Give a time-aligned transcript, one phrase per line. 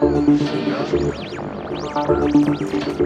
[0.00, 0.38] Mhm,
[1.68, 3.03] genau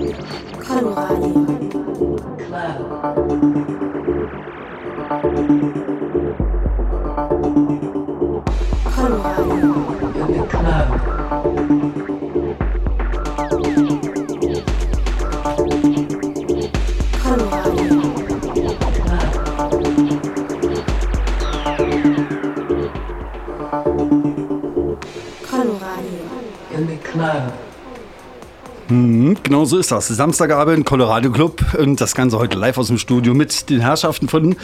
[29.69, 30.09] so ist das.
[30.09, 34.57] Samstagabend, Colorado Club und das Ganze heute live aus dem Studio mit den Herrschaften von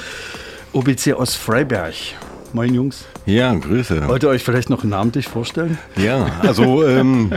[0.72, 1.92] OBC aus Freiberg.
[2.54, 3.04] Moin Jungs.
[3.26, 4.08] Ja, Grüße.
[4.08, 5.76] Wollt ihr euch vielleicht noch namentlich vorstellen?
[5.96, 7.32] Ja, also ähm,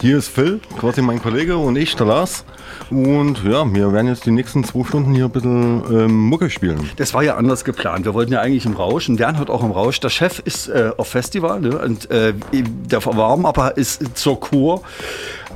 [0.00, 2.44] hier ist Phil, quasi mein Kollege und ich, der Lars.
[2.88, 6.88] Und ja, wir werden jetzt die nächsten zwei Stunden hier ein bisschen ähm, Mucke spielen.
[6.96, 8.06] Das war ja anders geplant.
[8.06, 10.00] Wir wollten ja eigentlich im Rausch und Bernd hat auch im Rausch.
[10.00, 11.76] Der Chef ist äh, auf Festival ne?
[11.78, 14.82] und äh, der Warm-Upper ist zur Kur.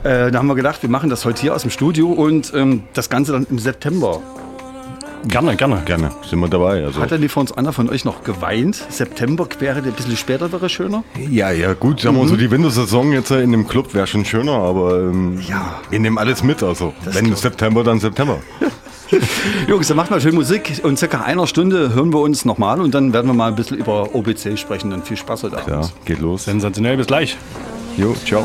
[0.05, 2.83] Äh, da haben wir gedacht, wir machen das heute hier aus dem Studio und ähm,
[2.93, 4.21] das Ganze dann im September.
[5.27, 5.81] Gerne, gerne.
[5.87, 6.85] Gerne, sind wir dabei.
[6.85, 7.01] Also.
[7.01, 8.77] Hat denn die von uns einer von euch noch geweint?
[8.91, 11.05] September wäre ein bisschen später wäre schöner?
[11.31, 12.29] Ja, ja, gut, sagen wir mhm.
[12.29, 15.81] so, die Wintersaison jetzt in dem Club wäre schon schöner, aber ähm, ja.
[15.89, 16.63] wir nehmen alles mit.
[16.63, 18.41] Also, das wenn September, dann September.
[19.69, 22.95] Jungs, dann macht mal schön Musik und circa einer Stunde hören wir uns nochmal und
[22.95, 24.91] dann werden wir mal ein bisschen über OBC sprechen.
[24.91, 25.69] Dann viel Spaß heute Abend.
[25.69, 26.45] Ja, geht los.
[26.45, 27.39] Sensationell, bis gleich.
[27.97, 28.45] Jo, ciao.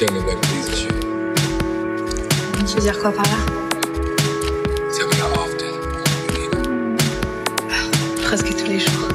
[0.00, 0.06] Tu
[2.74, 3.36] veux dire quoi par là
[7.68, 7.74] ah,
[8.22, 9.08] Presque tous les jours.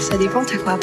[0.00, 0.78] Ça dépend, t'as quoi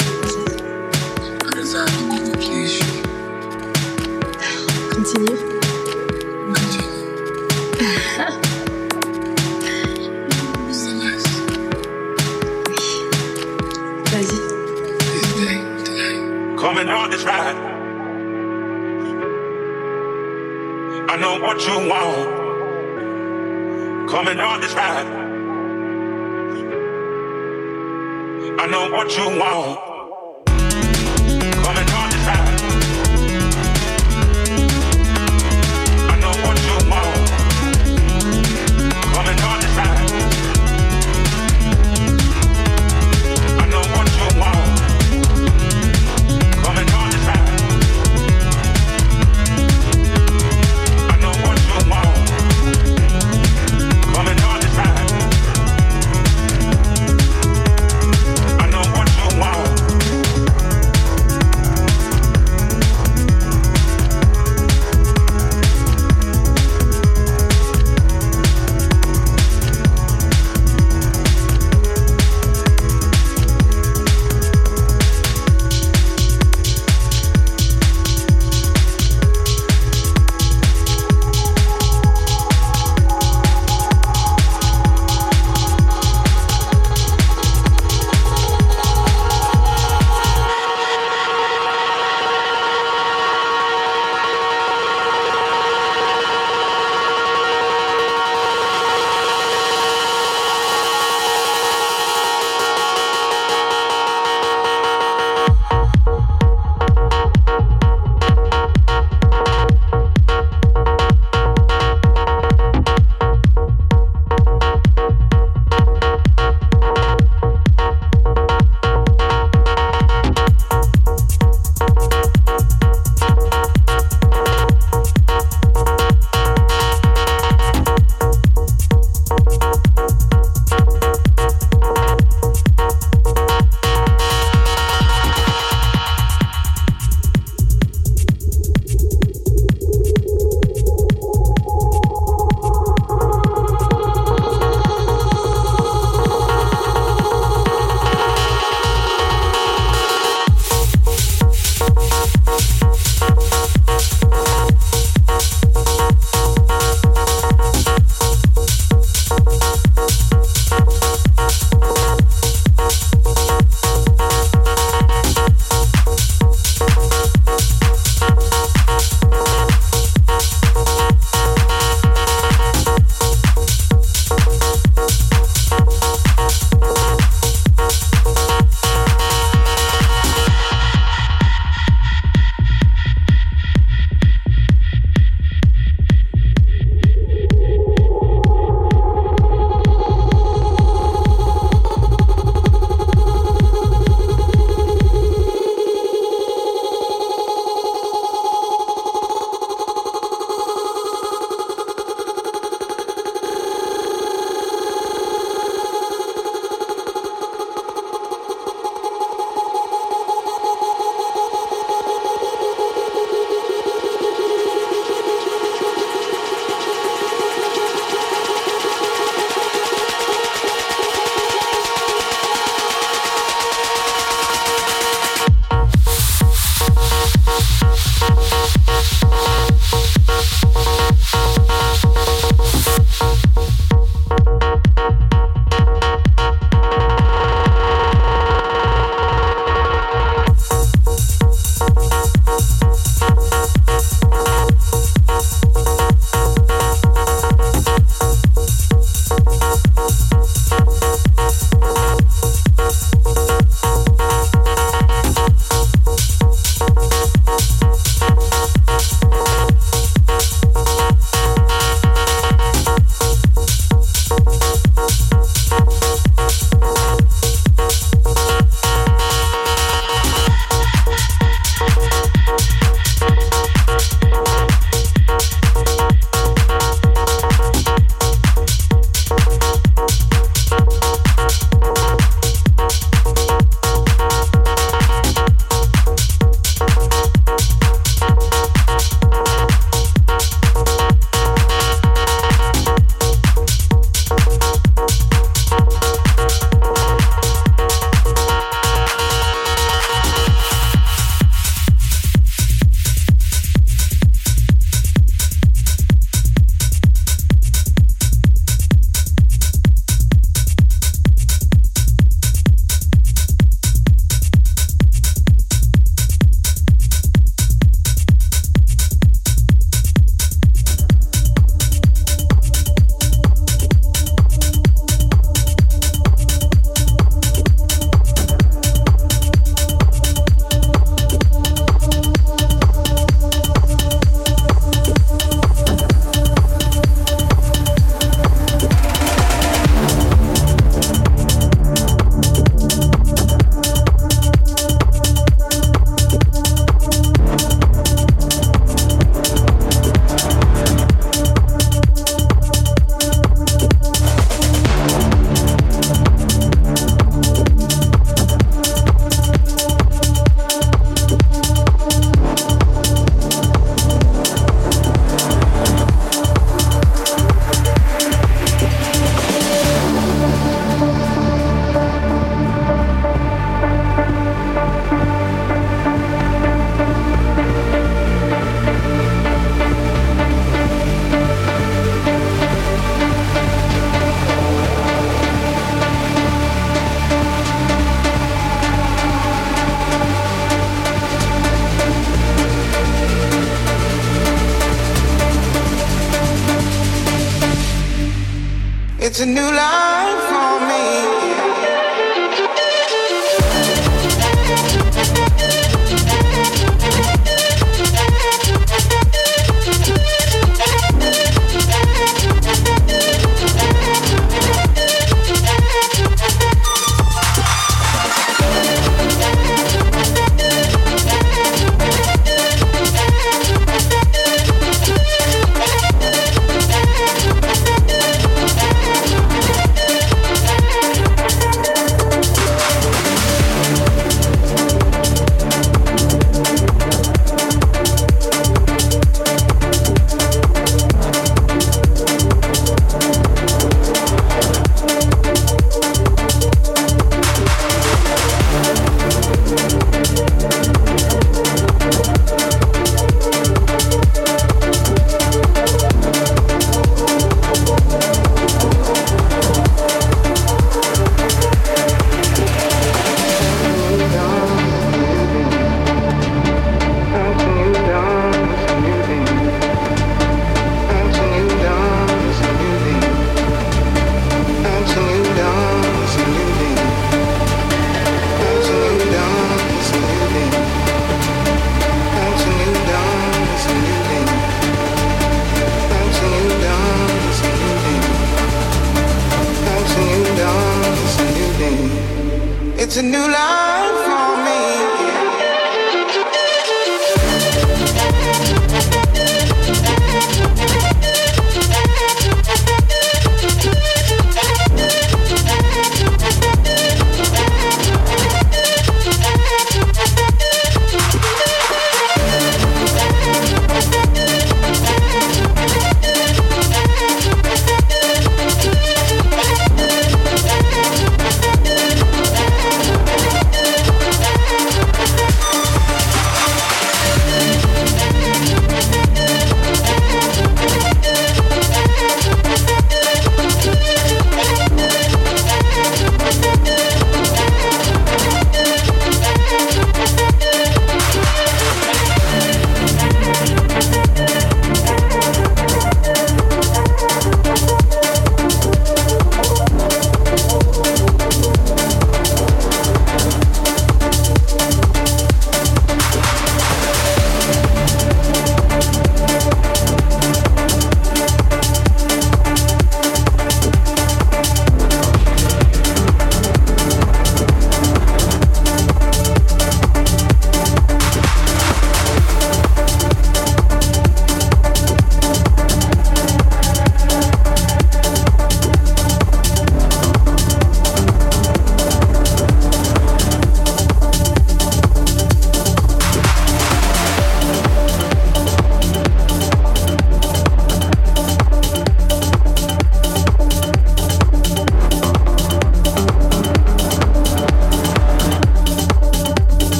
[24.60, 24.74] this.
[24.76, 25.02] I
[28.66, 29.83] know what you want.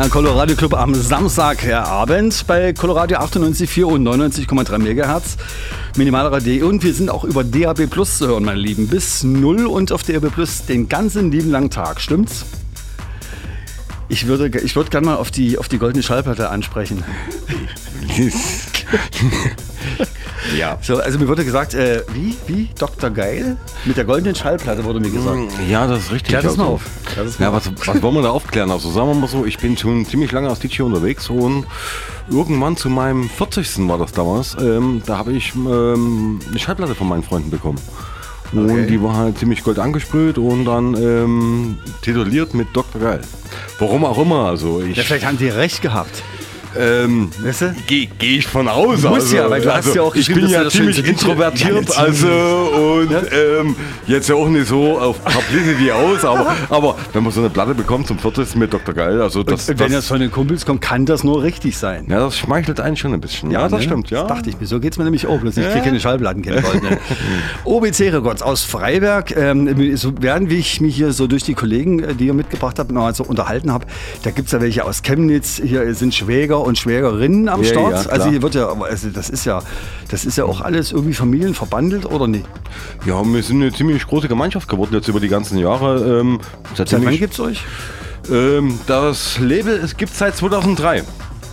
[0.00, 5.36] Der Colorado Club am Samstagabend bei Colorado 98,4 und 99,3 MHz.
[5.96, 8.86] Minimalradio und wir sind auch über DAB Plus zu hören, meine Lieben.
[8.86, 12.00] Bis 0 und auf DAB Plus den ganzen lieben langen Tag.
[12.00, 12.46] Stimmt's?
[14.08, 17.02] Ich würde, ich würde gerne mal auf die, auf die goldene Schallplatte ansprechen.
[20.56, 20.78] ja.
[20.80, 23.10] So, also mir wurde gesagt, äh, wie, wie, Dr.
[23.10, 23.56] Geil?
[23.84, 25.40] Mit der goldenen Schallplatte wurde mir gesagt.
[25.68, 26.28] Ja, das ist richtig.
[26.28, 26.82] Klär das mal auf.
[27.38, 28.70] Ja, was, was wollen wir da aufklären?
[28.70, 31.66] Also sagen wir mal so, ich bin schon ziemlich lange als DJ unterwegs und
[32.30, 33.88] irgendwann zu meinem 40.
[33.88, 37.78] war das damals, ähm, da habe ich ähm, eine Schallplatte von meinen Freunden bekommen.
[38.52, 38.86] Und Okay.
[38.86, 43.00] die war halt ziemlich gold angesprüht und dann ähm, tituliert mit Dr.
[43.00, 43.20] Geil.
[43.78, 46.22] Warum auch immer, also ich Ja, vielleicht haben die recht gehabt.
[46.76, 47.74] Ähm, Weißt du?
[47.86, 49.02] gehe geh ich von aus.
[49.02, 52.28] Muss ja, weil du hast ja auch ich bin ja du ziemlich introvertiert, Ja, also
[52.28, 53.20] und Ja.
[53.60, 57.50] ähm, jetzt ja auch nicht so auf Publicity aus, aber, aber wenn man so eine
[57.50, 58.56] Platte bekommt zum 40.
[58.56, 58.94] mit Dr.
[58.94, 62.06] Geil, also das, Und wenn das von den Kumpels kommt, kann das nur richtig sein.
[62.08, 63.50] ja, das schmeichelt einen schon ein bisschen.
[63.50, 63.82] Ja, das ne?
[63.82, 64.20] stimmt, ja.
[64.22, 64.66] Das dachte ich mir.
[64.66, 65.38] So geht es mir nämlich auch.
[65.38, 66.62] Bloß ich kriege keine Schallplatten, keine.
[67.64, 69.34] OBC Records aus Freiberg.
[69.36, 72.90] Ähm, so, während ich mich hier so durch die Kollegen, äh, die ihr mitgebracht habt,
[72.90, 73.86] noch so unterhalten habe,
[74.22, 75.60] da gibt es ja welche aus Chemnitz.
[75.64, 78.04] Hier sind Schwäger und Schwägerinnen am Ja, Start.
[78.06, 79.62] ja, also hier wird ja, also das ist ja,
[80.10, 82.46] das ist ja auch alles irgendwie familienverbandelt oder nicht?
[83.06, 86.20] Ja, wir sind eine ziemlich große Gemeinschaft geworden jetzt über die ganzen Jahre.
[86.20, 86.40] Ähm,
[86.74, 87.64] Seit wann ziemlich- gibt es euch?
[88.30, 91.02] ähm, das Label es gibt seit 2003.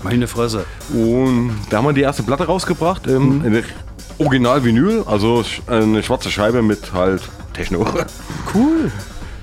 [0.03, 0.65] Meine Fresse.
[0.93, 3.07] Und da haben wir die erste Platte rausgebracht.
[3.07, 3.63] Ähm, Mhm.
[4.19, 7.21] Original Vinyl, also eine schwarze Scheibe mit halt
[7.53, 7.85] Techno.
[8.53, 8.91] Cool.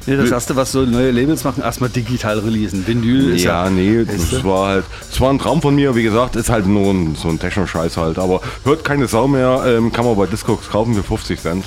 [0.07, 2.87] Nee, das erste, was so neue Labels machen, erstmal digital releasen.
[2.87, 3.65] Vinyl ist ja.
[3.65, 6.67] Ja, nee, das war halt, es war ein Traum von mir, wie gesagt, ist halt
[6.67, 10.27] nur ein, so ein Techno-Scheiß halt, aber hört keine Sau mehr, ähm, kann man bei
[10.27, 11.65] Discogs kaufen für 50 Cent.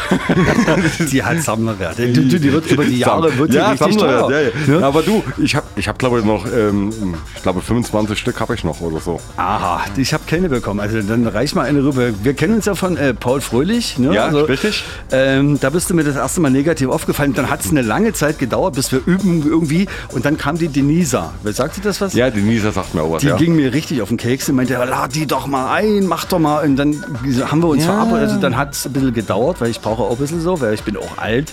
[1.12, 1.98] Die hat Sammlerwert.
[1.98, 4.30] Die, die, die wird über die Jahre wird die ja, richtig teuer.
[4.30, 4.50] ja, ja.
[4.66, 4.84] Ne?
[4.84, 6.92] Aber du, ich habe, ich hab, glaube ich noch, ähm,
[7.36, 9.20] ich glaube 25 Stück habe ich noch oder so.
[9.36, 10.80] Aha, ich habe keine bekommen.
[10.80, 12.10] Also dann reicht mal eine rüber.
[12.22, 13.98] Wir kennen uns ja von äh, Paul Fröhlich.
[13.98, 14.14] Ne?
[14.14, 14.84] Ja, also, richtig.
[15.10, 17.34] Ähm, da bist du mir das erste Mal negativ aufgefallen.
[17.34, 19.86] Dann hat es eine lange Zeit gedauert, bis wir üben irgendwie.
[20.12, 21.32] Und dann kam die Denisa.
[21.42, 22.14] Wer sagt dir das was?
[22.14, 23.36] Ja, die Nisa sagt mir auch was, Die ja.
[23.36, 26.24] ging mir richtig auf den Keks und meinte, ja, lad die doch mal ein, mach
[26.24, 26.64] doch mal.
[26.64, 27.04] Und dann
[27.50, 27.92] haben wir uns Ja.
[27.92, 28.22] verabredet.
[28.28, 30.74] Also dann hat es ein bisschen gedauert, weil ich brauche auch ein bisschen so, weil
[30.74, 31.52] ich bin auch alt.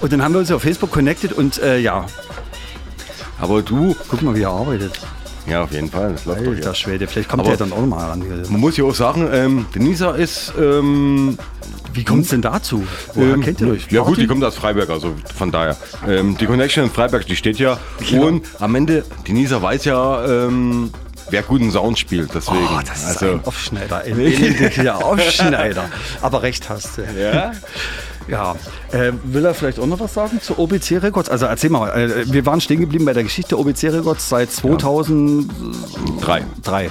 [0.00, 2.04] Und dann haben wir uns auf Facebook connected und äh, ja,
[3.40, 4.92] Aber du, guck mal, wie er arbeitet.
[5.46, 6.74] ja, auf jeden Fall, das läuft doch Alter ja.
[6.74, 8.22] Schwede, vielleicht kommt Aber- der dann auch mal ran.
[8.50, 11.38] Man muss ja auch sagen, ähm, Denisa ist, ähm,
[11.92, 12.84] Wie kommt es denn dazu?
[13.14, 13.90] Woher Ähm, kennt ihr euch?
[13.90, 14.20] Ja gut, Party?
[14.20, 15.76] die kommt aus Freiberg, also von daher.
[16.06, 17.78] Ähm, die Connection in Freiberg, die steht ja.
[18.08, 18.20] Ja.
[18.20, 20.92] Und am Ende, die Nisa weiß ja, ähm,
[21.30, 22.34] wer guten Sound spielt.
[22.34, 22.66] Deswegen.
[22.66, 23.98] Oh, das ist also, ein Aufschneider.
[23.98, 25.84] Ein elendiger Aufschneider.
[26.20, 27.02] Aber recht hast du.
[27.02, 27.52] ja?
[28.28, 28.54] Ja.
[28.92, 31.28] Äh, will er vielleicht auch noch was sagen zu OBC Records?
[31.28, 31.88] Also erzähl mal.
[31.90, 36.44] Äh, wir waren stehen geblieben bei der Geschichte OBC Records seit 2003.
[36.62, 36.90] Drei.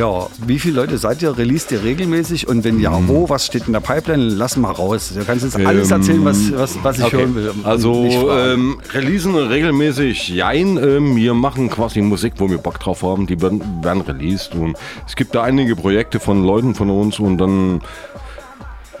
[0.00, 1.36] Ja, wie viele Leute seid ihr?
[1.36, 2.48] Released ihr regelmäßig?
[2.48, 3.28] Und wenn ja, wo?
[3.28, 4.22] Was steht in der Pipeline?
[4.34, 5.12] Lass mal raus.
[5.14, 7.18] Du kannst jetzt alles Ähm, erzählen, was, was, was ich Okay.
[7.18, 7.52] hören will.
[7.64, 10.78] Also ähm, releasen regelmäßig jein.
[10.78, 13.26] Ähm, wir machen quasi Musik, wo wir Bock drauf haben.
[13.26, 14.54] Die werden, werden released.
[14.54, 14.74] Und
[15.06, 17.82] es gibt da einige Projekte von Leuten von uns und dann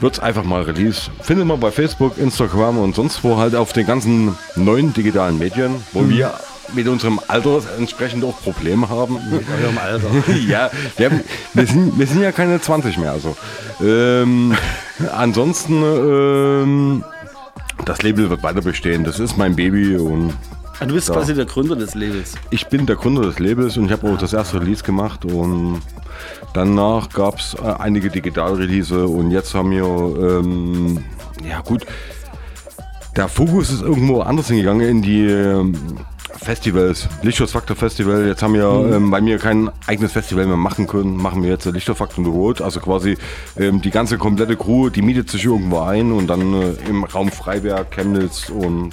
[0.00, 1.10] wird's einfach mal released.
[1.22, 5.76] Findet man bei Facebook, Instagram und sonst wo halt auf den ganzen neuen digitalen Medien,
[5.92, 6.10] wo Mhm.
[6.10, 6.34] wir
[6.74, 9.14] mit unserem Alter entsprechend auch Probleme haben.
[9.30, 10.08] Mit eurem Alter.
[10.48, 11.20] ja, wir, haben,
[11.54, 13.12] wir, sind, wir sind ja keine 20 mehr.
[13.12, 13.36] Also.
[13.82, 14.54] Ähm,
[15.12, 17.04] ansonsten, ähm,
[17.84, 19.04] das Label wird weiter bestehen.
[19.04, 20.32] Das ist mein Baby und
[20.82, 21.14] Ah, Du bist Ja.
[21.14, 22.32] quasi der Gründer des Labels.
[22.48, 25.82] ich bin der Gründer des Labels und ich habe auch das erste Release gemacht und
[26.54, 31.04] danach gab es äh, einige Digital-Release und jetzt haben wir, ähm,
[31.46, 31.84] ja gut,
[33.14, 35.74] der Fokus ist irgendwo anders hingegangen in die ähm,
[36.36, 38.26] Festivals, Lichtschutzfaktor Festival.
[38.26, 38.64] Jetzt haben wir,
[38.94, 42.60] ähm, weil wir kein eigenes Festival mehr machen können, machen wir jetzt Lichtschutzfaktor Road.
[42.60, 43.16] Also quasi
[43.58, 47.30] ähm, die ganze komplette Crew, die mietet sich irgendwo ein und dann äh, im Raum
[47.30, 48.92] Freiberg, Chemnitz und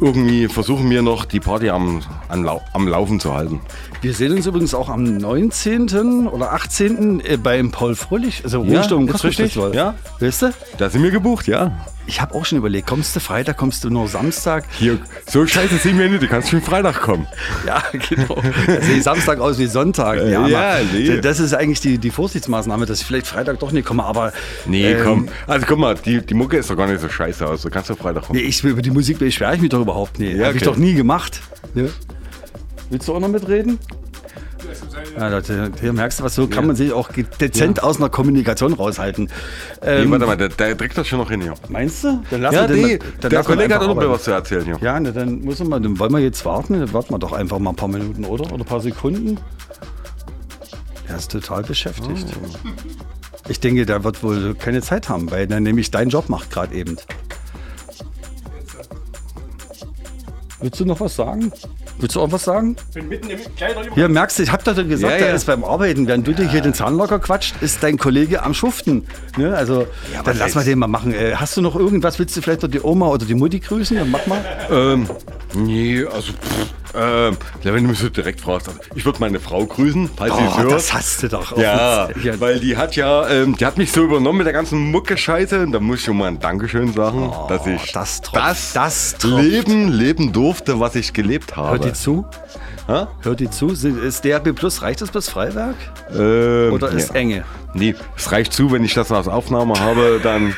[0.00, 3.60] irgendwie versuchen wir noch die Party am, am, Lau am Laufen zu halten.
[4.00, 6.28] Wir sehen uns übrigens auch am 19.
[6.28, 7.20] oder 18.
[7.20, 9.94] äh, beim Paul Fröhlich, also Ja, Ruhestörung richtig, ja.
[10.20, 10.50] Weißt du?
[10.78, 11.72] Da sind wir gebucht, ja.
[12.08, 14.64] Ich habe auch schon überlegt, kommst du Freitag, kommst du nur Samstag?
[14.78, 17.26] Hier, so scheiße sind wir nicht, du kannst schon Freitag kommen.
[17.66, 18.40] Ja, genau.
[18.66, 20.16] Da sehe ich Samstag aus wie Sonntag.
[20.18, 21.20] Äh, Ja, ja, nee.
[21.20, 24.32] Das ist eigentlich die, die Vorsichtsmaßnahme, dass ich vielleicht Freitag doch nicht komme, aber.
[24.64, 25.28] Nee, ähm, komm.
[25.46, 27.60] Also guck mal, die, die Mucke ist doch gar nicht so scheiße aus.
[27.60, 28.38] Du kannst doch Freitag kommen.
[28.38, 30.34] Nee, ich, über die Musik beschwere ich mich doch überhaupt nicht.
[30.36, 30.70] Ja, Habe ich okay.
[30.72, 31.42] doch nie gemacht.
[31.74, 31.84] Ja.
[32.88, 33.78] Willst du auch noch mitreden?
[35.16, 38.72] Ja, Leute, hier merkst du was, so kann man sich auch dezent aus einer Kommunikation
[38.72, 39.30] raushalten.
[39.82, 41.54] Nee, Ähm, warte mal, der, der trägt das schon noch hin hier.
[41.68, 42.22] Meinst du?
[42.30, 44.30] Dann lass Ja, wir den nee, dann der wir Kollege hat auch noch was zu
[44.32, 44.78] erzählen hier.
[44.80, 46.78] Ja, ne, dann muss man, dann wollen wir jetzt warten.
[46.78, 48.44] Dann warten wir doch einfach mal ein paar Minuten, oder?
[48.52, 49.38] Oder ein paar Sekunden.
[51.08, 52.26] Er ist total beschäftigt.
[52.42, 52.68] Oh.
[53.48, 56.74] Ich denke, der wird wohl keine Zeit haben, weil er nämlich deinen Job macht gerade
[56.74, 56.96] eben.
[60.60, 61.52] Willst du noch was sagen?
[62.00, 62.76] Willst du auch was sagen?
[62.94, 63.94] bin mitten im Kleiderüber.
[63.94, 65.34] Hier merkst du, ich hab doch gesagt, Ja, der ja.
[65.34, 66.06] ist beim Arbeiten.
[66.06, 69.06] Während du dir hier den Zahn locker quatscht, ist dein Kollege am Schuften.
[69.36, 69.54] Ne?
[69.54, 71.12] Also, dann was lass mal den mal machen.
[71.12, 72.18] Äh, hast du noch irgendwas?
[72.18, 73.96] Willst du vielleicht noch die Oma oder die Mutti grüßen?
[73.96, 74.44] Dann mach mal.
[74.70, 75.08] Ähm,
[75.54, 80.10] nee, also, pff, ja, wenn du mich so direkt fragst, ich würde meine Frau grüßen,
[80.16, 80.72] falls sie es Oh, hört.
[80.72, 81.56] das hast du doch.
[81.56, 84.90] Ja, Ja, weil die hat ja, ähm, die hat mich so übernommen mit der ganzen
[84.90, 85.60] Mucke-Scheiße.
[85.62, 88.72] Und da muss ich schon mal ein Dankeschön sagen, dass ich Oh, das tropft, das,
[88.72, 89.42] das tropft.
[89.44, 91.78] Leben leben durfte, was ich gelebt Hört habe.
[91.80, 92.24] die zu?
[92.86, 93.04] Hä?
[93.20, 93.68] Hört die zu?
[93.68, 95.76] Ist DRB Plus, reicht das bis Freiwerk?
[96.10, 97.14] Ähm, Oder ist ja.
[97.16, 97.44] enge?
[97.74, 100.54] Nee, es reicht zu, wenn ich das als Aufnahme habe, dann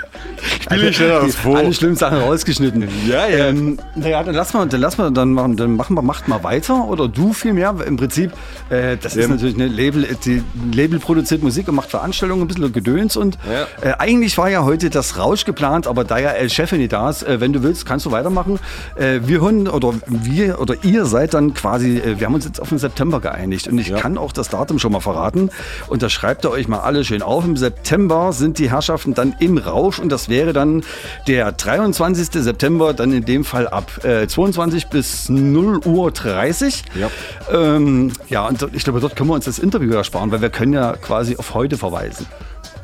[0.63, 1.57] spiele ich dir das vor.
[1.59, 2.89] Alle schlimmen Sachen rausgeschnitten.
[3.07, 3.49] Ja, ja.
[3.49, 6.43] Ähm, naja, dann lass mal, dann lass mal, dann machen, dann machen wir, macht mal
[6.45, 7.75] weiter oder du vielmehr.
[7.85, 8.31] Im Prinzip,
[8.71, 9.33] äh, das ist Ähm.
[9.33, 10.43] natürlich eine Label, die
[10.73, 13.39] Label produziert Musik und macht Veranstaltungen, ein bisschen Gedöns und
[13.83, 13.91] Ja.
[13.91, 17.11] äh, eigentlich war ja heute das Rausch geplant, aber da ja El Chef nicht da
[17.11, 18.61] ist, äh, wenn du willst, kannst du weitermachen.
[18.95, 22.61] Äh, wir hören oder wir oder ihr seid dann quasi, äh, wir haben uns jetzt
[22.63, 23.99] auf den September geeinigt und ich Ja.
[23.99, 25.51] kann auch das Datum schon mal verraten
[25.89, 27.45] und das schreibt ihr euch mal alle schön auf.
[27.45, 30.83] Im September sind die Herrschaften dann im Rausch und das wäre dann
[31.27, 32.43] der 23.
[32.43, 36.85] September, dann in dem Fall ab äh, 22 bis 0 Uhr 30.
[36.95, 37.11] Ja.
[37.53, 40.73] Ähm, ja, und ich glaube, dort können wir uns das Interview ersparen, weil wir können
[40.73, 42.27] ja quasi auf heute verweisen.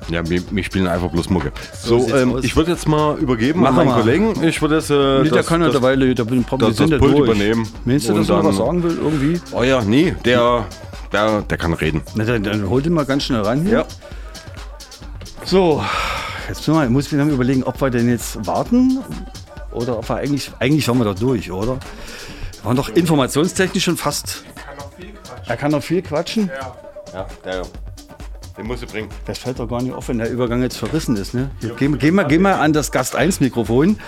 [0.08, 1.50] Ja, wir, wir spielen einfach bloß Mucke.
[1.82, 4.00] So, sieht's ähm, ich würde jetzt mal übergeben Mach an meinen mal.
[4.00, 4.44] Kollegen.
[4.44, 6.86] Ich würde jetzt äh, Nee, der das, kann ja derweil, da bin wir das- ja
[6.86, 7.28] das Pult durch.
[7.30, 7.68] übernehmen.
[7.84, 9.40] Meinst du, dass er noch was sagen will irgendwie?
[9.52, 10.66] Oh ja, nee, der,
[11.12, 12.02] der, der kann reden.
[12.14, 13.78] Na, dann, dann hol den mal ganz schnell ran hier.
[13.78, 13.84] Ja.
[15.44, 15.82] So,
[16.48, 18.98] jetzt müssen wir, muss ich mir überlegen, ob wir denn jetzt warten
[19.72, 21.74] oder ob wir eigentlich, eigentlich waren wir doch durch, oder?
[21.76, 24.44] Wir waren doch informationstechnisch schon fast.
[25.46, 26.50] Er kann noch viel quatschen.
[27.12, 27.62] Ja, der,
[28.56, 29.08] den musst du bringen.
[29.26, 31.34] Das fällt doch gar nicht auf, wenn der Übergang jetzt verrissen ist.
[31.34, 31.50] Ne?
[31.60, 33.98] Hier, Geh, geh, mal, geh mal an das Gast 1 Mikrofon.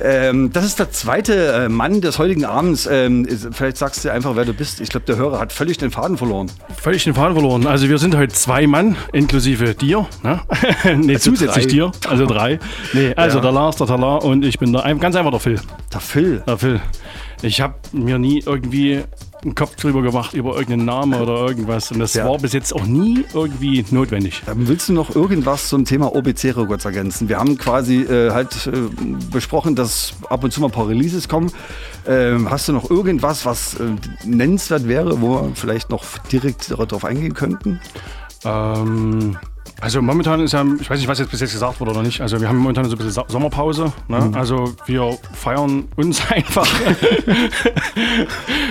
[0.00, 2.86] Ähm, das ist der zweite äh, Mann des heutigen Abends.
[2.90, 4.80] Ähm, vielleicht sagst du einfach, wer du bist.
[4.80, 6.50] Ich glaube, der Hörer hat völlig den Faden verloren.
[6.76, 7.66] Völlig den Faden verloren.
[7.66, 10.06] Also wir sind heute zwei Mann, inklusive dir.
[10.22, 10.40] Ne?
[10.96, 11.70] nee, zusätzlich drei.
[11.72, 11.92] dir.
[12.08, 12.58] Also drei.
[12.92, 13.42] Nee, also Ja.
[13.42, 15.60] der Lars, der Talar und ich bin der, ganz einfach der Phil.
[15.92, 16.42] Der Phil.
[16.46, 16.80] Der Phil.
[17.40, 19.02] Ich habe mir nie irgendwie
[19.42, 21.90] einen Kopf drüber gemacht über irgendeinen Namen oder irgendwas.
[21.92, 22.26] Und das Ja.
[22.28, 24.42] war bis jetzt auch nie irgendwie notwendig.
[24.48, 27.28] Ähm, Willst du noch irgendwas zum Thema OBC-Records ergänzen?
[27.28, 28.70] Wir haben quasi äh, halt äh,
[29.30, 31.52] besprochen, dass ab und zu mal ein paar Releases kommen.
[32.06, 33.84] Ähm, hast du noch irgendwas, was äh,
[34.24, 37.80] nennenswert wäre, wo wir vielleicht noch direkt darauf eingehen könnten?
[38.44, 39.36] Ähm,
[39.80, 42.20] also momentan ist ja, ich weiß nicht, was jetzt bis jetzt gesagt wurde oder nicht.
[42.20, 43.92] Also wir haben momentan so ein bisschen Sommerpause.
[44.08, 44.20] Ne?
[44.20, 44.34] Mhm.
[44.34, 46.66] Also wir feiern uns einfach.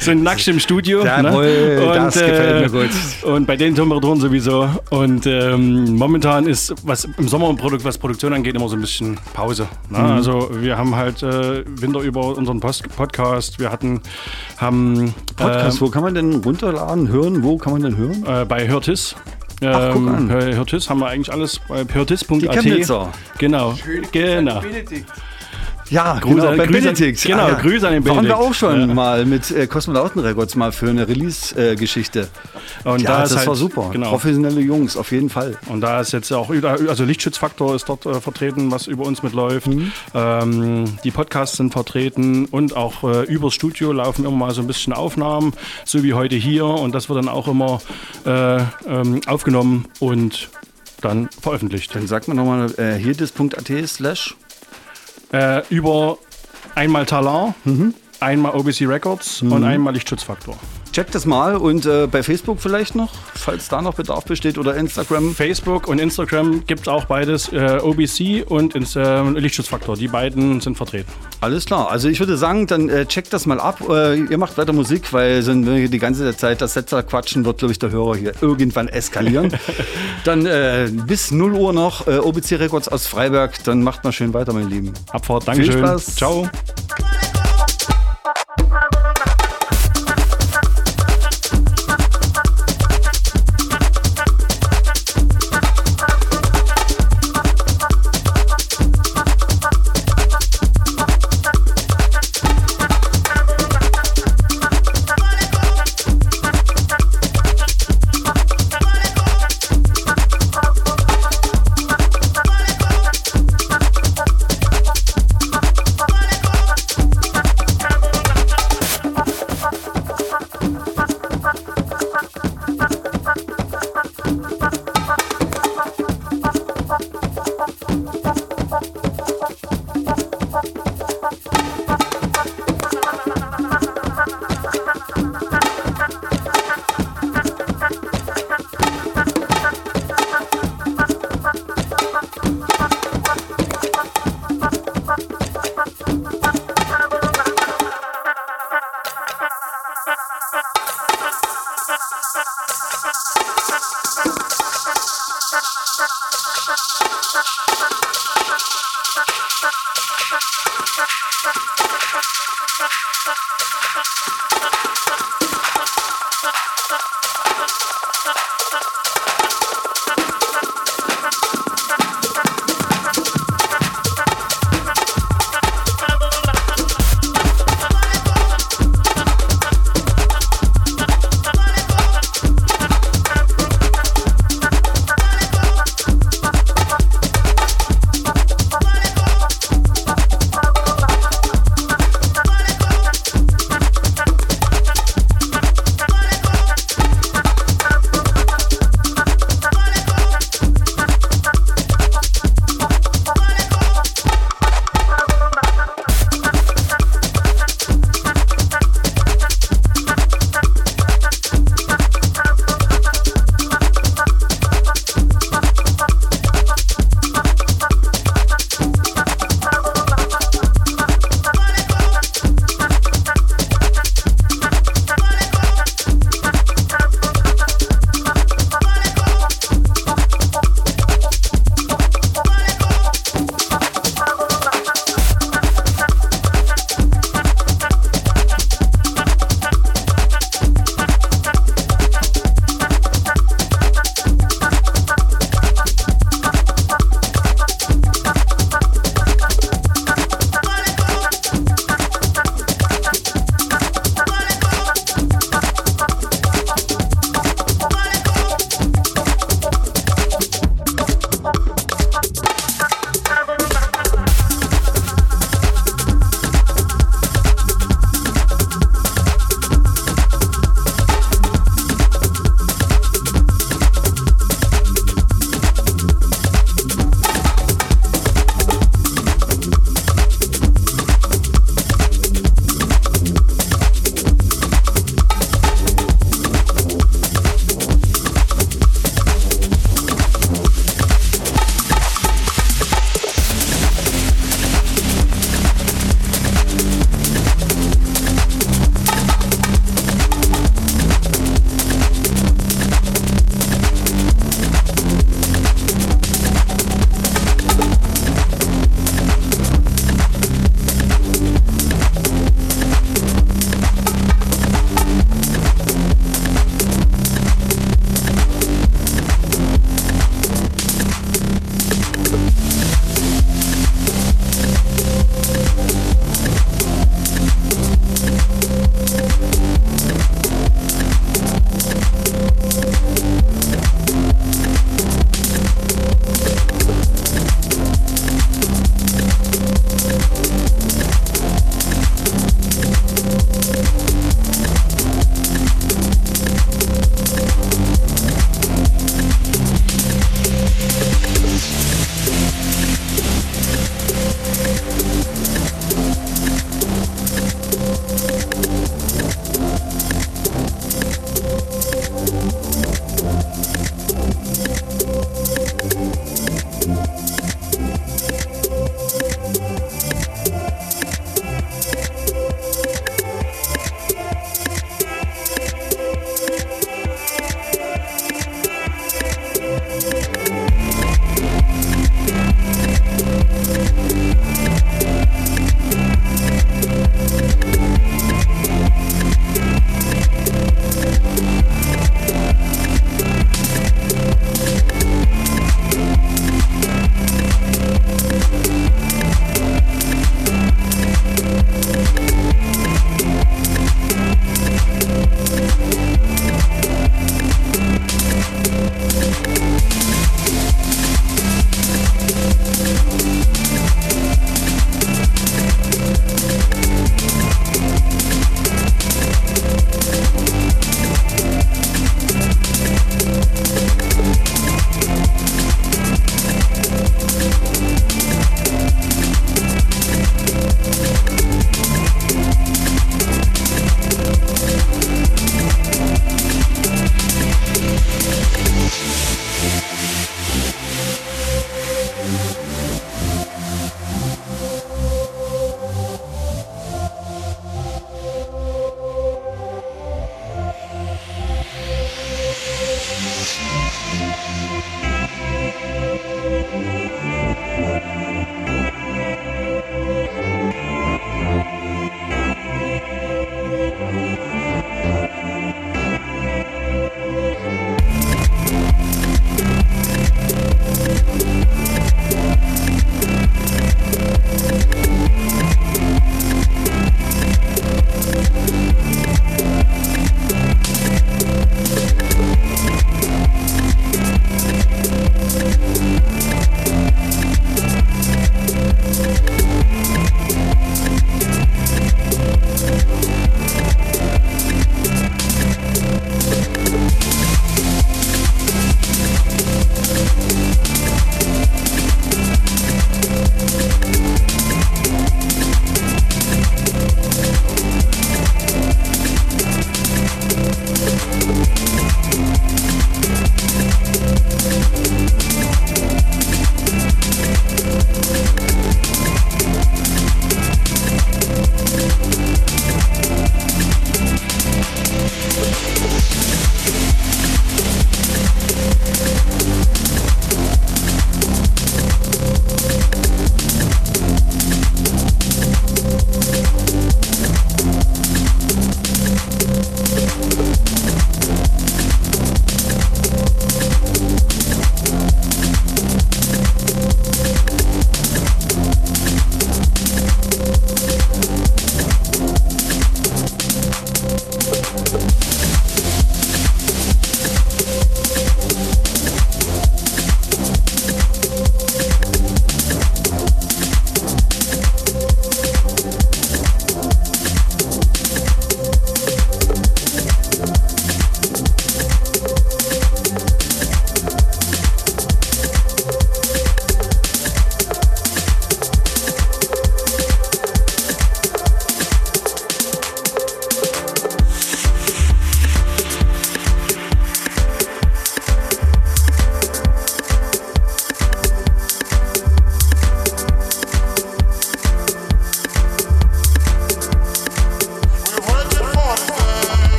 [0.00, 1.04] Sind nackt im Studio.
[1.04, 1.92] Jawohl, ne?
[1.94, 2.90] das gefällt mir gut.
[3.22, 4.68] Und bei den Temperaturen sowieso.
[4.90, 8.80] Und ähm, momentan ist, was im Sommer und Produkt, was Produktion angeht, immer so ein
[8.80, 9.68] bisschen Pause.
[9.90, 9.98] Ne?
[9.98, 10.04] Mhm.
[10.04, 13.60] Also wir haben halt äh, Winter über unseren Post Podcast.
[13.60, 14.00] Wir hatten,
[14.56, 17.44] haben Podcast, wo kann man denn runterladen, hören?
[17.44, 18.24] Wo kann man denn hören?
[18.26, 19.14] äh, bei Hörtis.
[19.64, 20.30] Ach, guck an.
[20.30, 22.42] Hörtis haben wir eigentlich alles bei hörtis.at.
[22.42, 23.12] Die Chemnitzer.
[23.38, 23.76] Genau.
[24.12, 24.62] Genau.
[25.90, 27.26] Ja, Grüße genau, an- Grüße Benedikt.
[27.26, 28.34] Ah, genau, Grüße an den Waren wir Benedikt.
[28.40, 28.94] auch schon Ja.
[28.94, 32.28] mal mit äh, Kosmonauten Records mal für eine Release-Geschichte.
[32.84, 33.90] Und ja, da das halt, war super.
[33.92, 34.10] Genau.
[34.10, 35.56] Professionelle Jungs, auf jeden Fall.
[35.68, 36.50] Und da ist jetzt auch,
[36.88, 39.68] also Lichtschutzfaktor ist dort äh, vertreten, was über uns mitläuft.
[40.14, 44.66] Ähm, die Podcasts sind vertreten und auch äh, übers Studio laufen immer mal so ein
[44.66, 45.52] bisschen Aufnahmen,
[45.84, 46.66] so wie heute hier.
[46.66, 47.80] Und das wird dann auch immer
[48.26, 50.48] äh, ähm, aufgenommen und
[51.00, 51.94] dann veröffentlicht.
[51.94, 54.34] Dann sagt man nochmal äh, hier das.at slash.
[55.32, 56.18] Äh, über
[56.74, 57.54] einmal Talar,
[58.20, 60.56] einmal OBC Records und einmal Lichtschutzfaktor.
[60.92, 64.74] Checkt das mal und äh, bei Facebook vielleicht noch, falls da noch Bedarf besteht oder
[64.74, 65.34] Instagram.
[65.34, 69.96] Facebook und Instagram gibt es auch beides, äh, OBC und Inst äh, Lichtschutzfaktor.
[69.96, 71.10] Die beiden sind vertreten.
[71.40, 71.90] Alles klar.
[71.90, 73.80] Also ich würde sagen, dann äh, checkt das mal ab.
[73.88, 77.58] Äh, ihr macht weiter Musik, weil sind wir die ganze Zeit das Setzer quatschen, wird,
[77.58, 79.52] glaube ich, der Hörer hier irgendwann eskalieren.
[80.24, 83.62] dann äh, bis 0 Uhr noch OBC Records aus Freiberg.
[83.64, 84.92] Dann macht mal schön weiter, meine Lieben.
[85.10, 85.78] Abfahrt, Dankeschön.
[85.78, 86.16] Spaß.
[86.16, 86.48] Ciao.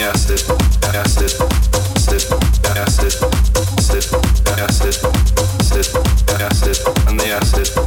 [0.00, 0.40] acid,
[0.94, 1.32] acid,
[1.92, 2.22] acid,
[2.64, 3.12] acid, acid,
[3.58, 4.04] acid,
[4.46, 4.96] acid, acid,
[5.60, 5.86] acid,
[6.40, 6.78] acid,
[7.10, 7.81] acid, acid,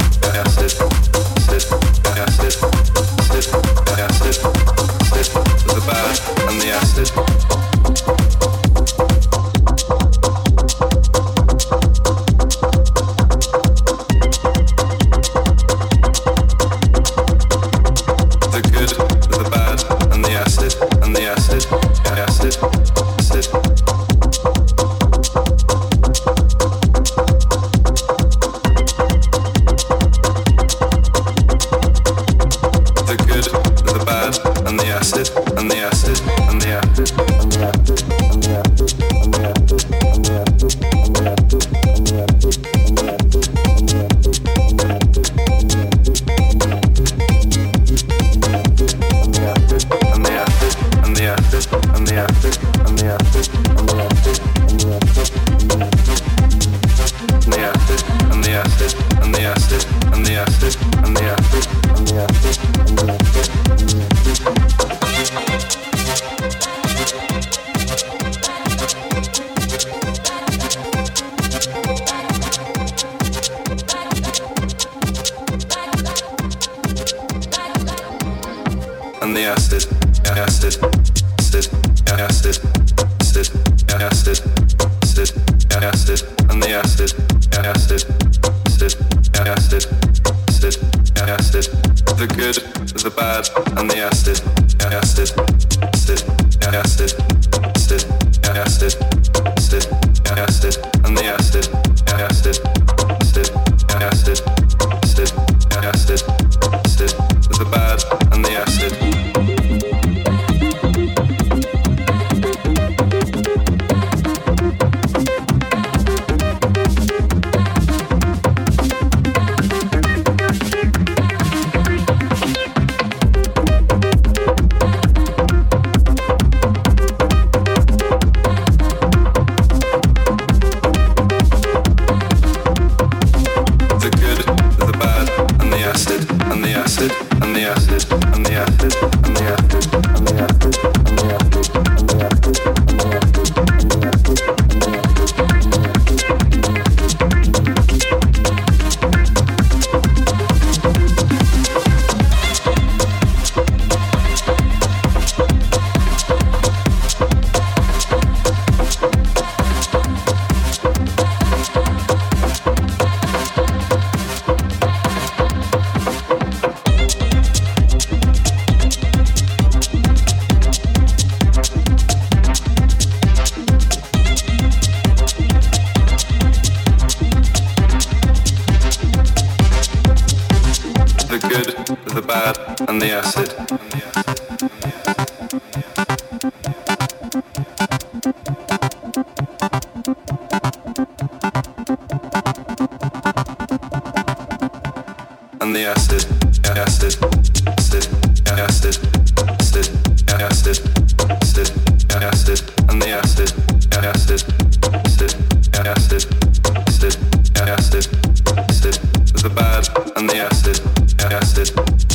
[210.25, 210.81] on the acid,
[211.21, 212.14] acid.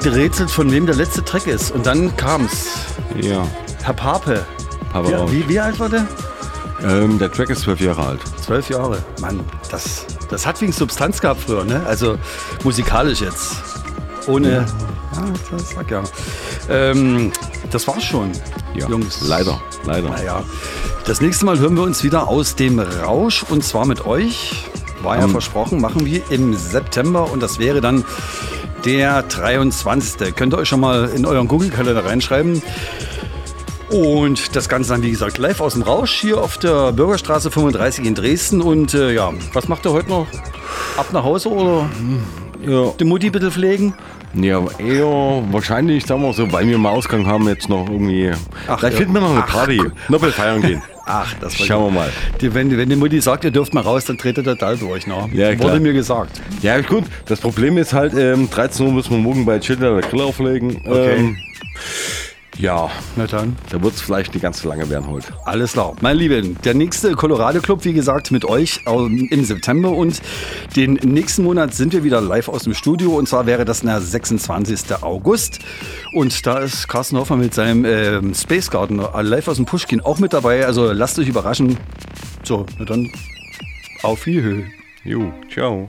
[0.00, 1.70] Gerade gerätselt, von wem der letzte Track ist.
[1.72, 2.66] Und dann kam's.
[3.20, 3.46] Ja,
[3.82, 4.44] Herr Pape.
[4.92, 6.06] Papa Wie, wie, wie alt war der?
[6.82, 8.20] Ähm, der Track ist zwölf Jahre alt.
[8.44, 9.02] Zwölf Jahre.
[9.20, 9.40] Mann,
[9.70, 11.82] das, das hat wegen Substanz gehabt früher, ne?
[11.86, 12.16] Also
[12.64, 13.56] musikalisch jetzt.
[14.26, 14.50] Ohne.
[14.52, 14.64] Ja,
[15.50, 16.02] das sag ja.
[16.68, 17.32] Ähm,
[17.70, 18.32] das war's schon,
[18.74, 19.20] Ja, Jungs.
[19.26, 20.08] leider, leider.
[20.08, 20.42] Naja.
[21.04, 24.64] Das nächste Mal hören wir uns wieder aus dem Rausch und zwar mit euch.
[25.02, 28.04] War ja Am- versprochen, machen wir im September und das wäre dann
[28.84, 30.34] der 23.
[30.34, 32.62] Könnt ihr euch schon mal in euren Google-Kalender reinschreiben.
[33.90, 38.04] Und das Ganze dann, wie gesagt, live aus dem Rausch hier auf der Bürgerstraße 35
[38.06, 38.60] in Dresden.
[38.62, 40.26] Und äh, ja, was macht ihr heute noch?
[40.96, 41.90] Ab nach Hause oder
[42.64, 43.94] Ja, die Mutti bitte pflegen?
[44.32, 48.30] ja eher wahrscheinlich, sagen wir so, weil wir mal Ausgang haben, jetzt noch irgendwie.
[48.68, 48.98] Ach, Vielleicht ja.
[48.98, 49.48] finden wir noch eine Ach.
[49.48, 49.82] Party.
[50.08, 50.82] Nobel feiern gehen.
[51.12, 52.12] Ach, das war Schauen wir mal.
[52.40, 55.06] Die, wenn, wenn die Mutti sagt, ihr dürft mal raus, dann tretet der total durch.
[55.06, 55.28] Ne?
[55.32, 55.70] Ja, klar.
[55.70, 56.40] Wurde mir gesagt.
[56.62, 57.04] Ja, gut.
[57.26, 60.80] Das Problem ist halt, ähm, 13 Uhr müssen wir morgen bei Chiller der Grill auflegen.
[60.84, 61.16] Okay.
[61.16, 61.36] Ähm,
[62.60, 63.56] ja, Na dann.
[63.70, 65.32] da wird es vielleicht nicht ganz so lange werden heute.
[65.44, 65.94] Alles klar.
[66.00, 70.20] Mein Lieben, der nächste Colorado Club, wie gesagt, mit euch im September und
[70.76, 74.00] den nächsten Monat sind wir wieder live aus dem Studio und zwar wäre das der
[74.00, 75.02] 26.
[75.02, 75.60] August
[76.12, 80.18] und da ist Carsten Hoffmann mit seinem ähm, Space Garden live aus dem Pushkin auch
[80.18, 81.78] mit dabei, also lasst euch überraschen.
[82.42, 83.10] So, na dann
[84.02, 84.70] auf Wiederhören.
[85.04, 85.86] Jo, ciao.